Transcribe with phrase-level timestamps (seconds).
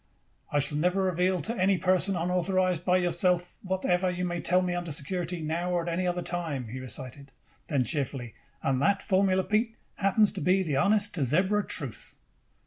[0.51, 4.73] "I shall never reveal to any person unauthorized by yourself whatever you may tell me
[4.73, 7.31] under security, now or at any other time," he recited.
[7.67, 8.33] Then, cheerfully:
[8.63, 12.15] "And that formula, Pete, happens to be the honest to zebra truth."